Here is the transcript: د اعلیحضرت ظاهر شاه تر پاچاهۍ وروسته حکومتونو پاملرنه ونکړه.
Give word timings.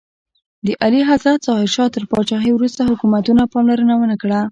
د 0.65 0.67
اعلیحضرت 0.83 1.39
ظاهر 1.47 1.69
شاه 1.75 1.89
تر 1.95 2.03
پاچاهۍ 2.11 2.51
وروسته 2.53 2.81
حکومتونو 2.89 3.43
پاملرنه 3.53 3.95
ونکړه. 3.97 4.39